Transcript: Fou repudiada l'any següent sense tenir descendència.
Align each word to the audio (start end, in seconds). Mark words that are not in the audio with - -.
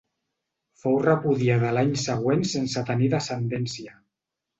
Fou 0.83 0.95
repudiada 1.03 1.73
l'any 1.77 1.91
següent 2.05 2.41
sense 2.53 2.83
tenir 2.89 3.11
descendència. 3.13 3.95